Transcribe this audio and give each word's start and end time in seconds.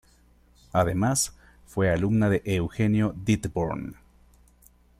Además, 0.73 1.33
fue 1.67 1.91
alumna 1.91 2.27
de 2.29 2.41
Eugenio 2.45 3.13
Dittborn. 3.23 3.97